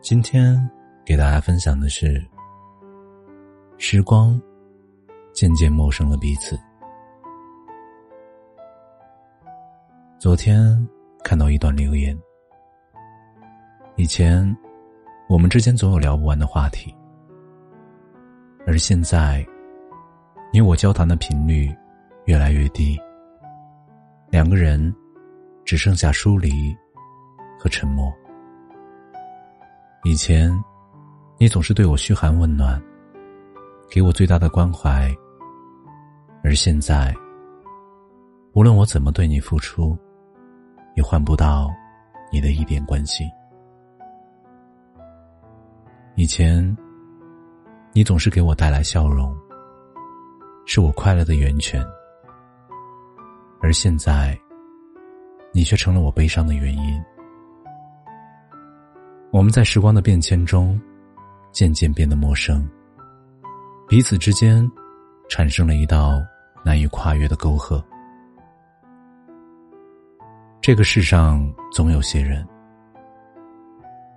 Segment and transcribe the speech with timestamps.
[0.00, 0.56] 今天
[1.04, 2.24] 给大家分享的是：
[3.78, 4.40] 时光
[5.32, 6.56] 渐渐陌生了彼此。
[10.20, 10.88] 昨天
[11.24, 12.16] 看到一段留言，
[13.96, 14.56] 以前
[15.28, 16.94] 我们之间总有聊不完的话题，
[18.68, 19.44] 而现在
[20.52, 21.74] 你我交谈的频率
[22.24, 22.96] 越来越低，
[24.30, 24.94] 两个人
[25.64, 26.74] 只剩下疏离
[27.58, 28.12] 和沉默。
[30.04, 30.48] 以前，
[31.38, 32.80] 你总是对我嘘寒问暖，
[33.90, 35.12] 给我最大的关怀。
[36.42, 37.14] 而现在，
[38.54, 39.98] 无论我怎么对你付出，
[40.94, 41.68] 也换不到
[42.32, 43.28] 你的一点关心。
[46.14, 46.76] 以前，
[47.92, 49.36] 你总是给我带来笑容，
[50.64, 51.84] 是我快乐的源泉。
[53.60, 54.38] 而现在，
[55.52, 57.02] 你却成了我悲伤的原因。
[59.30, 60.80] 我们在时光的变迁中，
[61.52, 62.66] 渐渐变得陌生，
[63.86, 64.66] 彼此之间
[65.28, 66.18] 产生了一道
[66.64, 67.84] 难以跨越的沟壑。
[70.62, 72.46] 这个世上总有些人，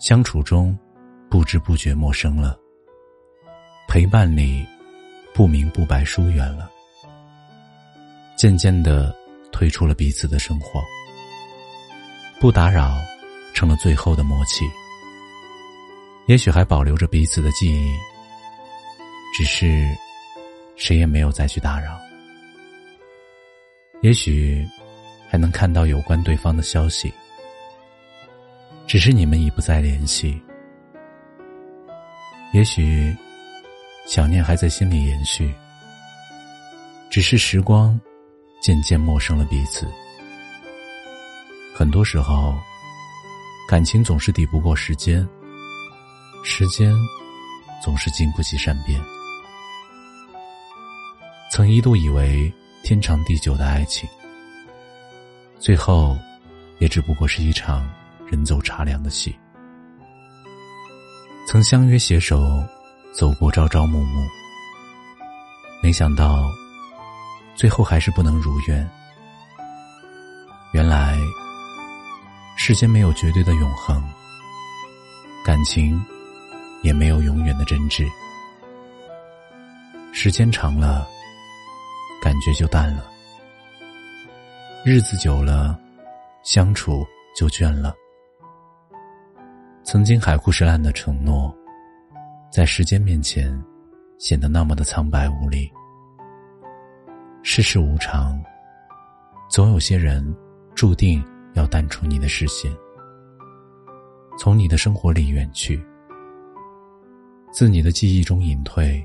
[0.00, 0.76] 相处中
[1.30, 2.58] 不知不觉陌生了，
[3.86, 4.66] 陪伴里
[5.32, 6.68] 不明不白疏远了，
[8.36, 9.14] 渐渐的
[9.52, 10.82] 退出了彼此的生活，
[12.40, 12.96] 不打扰
[13.54, 14.68] 成了最后的默契。
[16.26, 17.96] 也许还保留着彼此的记忆，
[19.32, 19.86] 只是
[20.74, 21.96] 谁也没有再去打扰。
[24.02, 24.66] 也许
[25.28, 27.12] 还能看到有关对方的消息，
[28.88, 30.40] 只是你们已不再联系。
[32.52, 33.16] 也许
[34.06, 35.54] 想念还在心里延续，
[37.08, 37.98] 只是时光
[38.60, 39.86] 渐渐陌生了彼此。
[41.72, 42.58] 很多时候，
[43.68, 45.26] 感情总是抵不过时间。
[46.48, 46.94] 时间
[47.82, 49.02] 总是经不起善变。
[51.50, 52.50] 曾一度以为
[52.84, 54.08] 天长地久的爱情，
[55.58, 56.16] 最后
[56.78, 57.86] 也只不过是一场
[58.28, 59.36] 人走茶凉的戏。
[61.48, 62.62] 曾相约携手
[63.12, 64.24] 走过朝朝暮暮，
[65.82, 66.48] 没想到
[67.56, 68.88] 最后还是不能如愿。
[70.72, 71.18] 原来
[72.56, 74.00] 世间没有绝对的永恒，
[75.44, 76.00] 感情。
[76.82, 78.06] 也没有永远的真挚，
[80.12, 81.06] 时间长了，
[82.22, 83.02] 感觉就淡了；
[84.84, 85.78] 日子久了，
[86.42, 87.04] 相处
[87.36, 87.94] 就倦了。
[89.82, 91.54] 曾经海枯石烂的承诺，
[92.52, 93.56] 在时间面前，
[94.18, 95.70] 显得那么的苍白无力。
[97.42, 98.40] 世事无常，
[99.48, 100.36] 总有些人
[100.74, 102.72] 注定要淡出你的视线，
[104.38, 105.84] 从你的生活里远去。
[107.56, 109.02] 自你的记忆中隐退，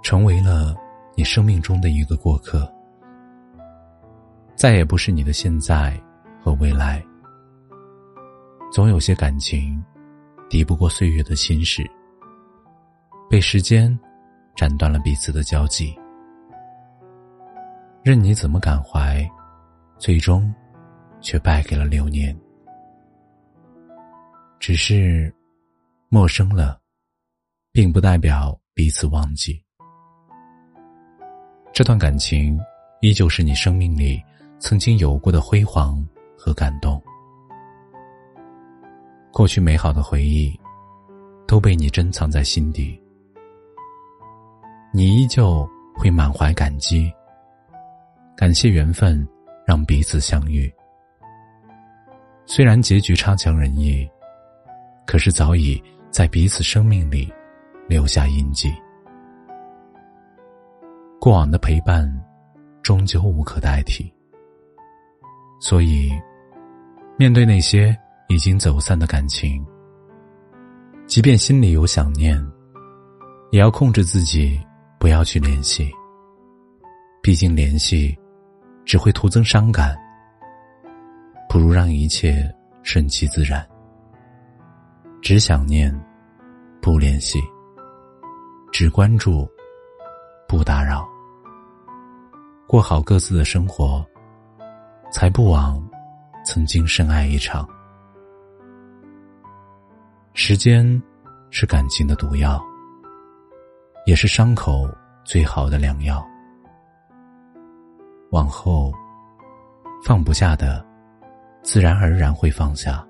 [0.00, 0.76] 成为了
[1.16, 2.72] 你生命中的一个过客，
[4.54, 6.00] 再也不是你的现在
[6.40, 7.04] 和未来。
[8.70, 9.84] 总有些感情，
[10.48, 11.84] 敌不过岁月的侵蚀，
[13.28, 13.98] 被时间
[14.54, 15.98] 斩断了彼此的交集。
[18.04, 19.28] 任你怎么感怀，
[19.98, 20.54] 最终
[21.20, 22.38] 却败给了流年。
[24.60, 25.34] 只是
[26.08, 26.78] 陌生了。
[27.76, 29.62] 并不代表彼此忘记，
[31.74, 32.58] 这段感情
[33.02, 34.18] 依旧是你生命里
[34.58, 36.02] 曾经有过的辉煌
[36.38, 36.98] 和感动。
[39.30, 40.58] 过去美好的回忆
[41.46, 42.98] 都被你珍藏在心底，
[44.90, 47.12] 你依旧会满怀感激，
[48.34, 49.28] 感谢缘分
[49.66, 50.72] 让彼此相遇。
[52.46, 54.08] 虽然结局差强人意，
[55.06, 55.78] 可是早已
[56.10, 57.30] 在彼此生命里。
[57.88, 58.74] 留下印记，
[61.20, 62.06] 过往的陪伴
[62.82, 64.12] 终究无可代替。
[65.60, 66.10] 所以，
[67.16, 67.96] 面对那些
[68.28, 69.64] 已经走散的感情，
[71.06, 72.36] 即便心里有想念，
[73.50, 74.60] 也要控制自己，
[74.98, 75.90] 不要去联系。
[77.22, 78.16] 毕竟联系，
[78.84, 79.96] 只会徒增伤感。
[81.48, 82.52] 不如让一切
[82.82, 83.66] 顺其自然，
[85.22, 85.92] 只想念，
[86.82, 87.38] 不联系；
[88.78, 89.50] 只关注，
[90.46, 91.08] 不打扰。
[92.66, 94.04] 过好各自的生活，
[95.10, 95.82] 才不枉
[96.44, 97.66] 曾经深爱一场。
[100.34, 101.02] 时间
[101.48, 102.62] 是感情的毒药，
[104.04, 104.86] 也是伤口
[105.24, 106.22] 最好的良药。
[108.30, 108.92] 往后
[110.04, 110.84] 放不下的，
[111.62, 113.02] 自然而然会放下。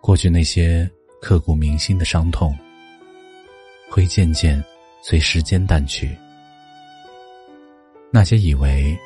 [0.00, 0.90] 过去那些
[1.20, 2.56] 刻骨铭心的伤痛，
[3.90, 4.62] 会渐渐
[5.02, 6.16] 随时间淡去。
[8.10, 8.96] 那些以为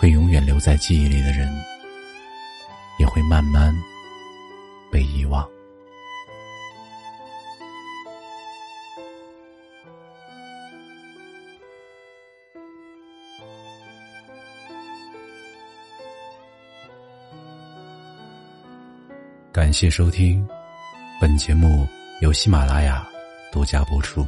[0.00, 1.48] 会永远留在记忆里的人，
[2.98, 3.74] 也会慢慢
[4.90, 5.46] 被遗忘。
[19.50, 20.46] 感谢收听，
[21.20, 21.86] 本节目
[22.20, 23.04] 由喜马拉雅
[23.50, 24.26] 独家播出。